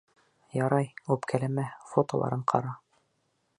[0.59, 2.75] Ярай, үпкәләмә, фотоларын ҡара.